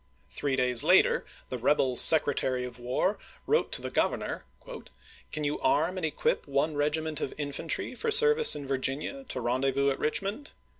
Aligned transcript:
Three 0.31 0.55
days 0.55 0.83
later 0.83 1.25
the 1.49 1.59
rebel 1.59 1.95
Secretary 1.95 2.63
of 2.65 2.79
War 2.79 3.19
wi'ote 3.47 3.69
to 3.73 3.83
the 3.83 3.91
Governor:" 3.91 4.45
Can 5.31 5.43
you 5.43 5.59
arm 5.59 5.95
and 5.95 6.03
equip 6.07 6.47
one 6.47 6.73
regiment 6.73 7.21
of 7.21 7.35
infantry 7.37 7.93
for 7.93 8.09
service 8.09 8.55
in 8.55 8.65
Virginia 8.65 9.25
to 9.25 9.39
rendezvous 9.39 9.91
at 9.91 9.99
Richmond? 9.99 10.53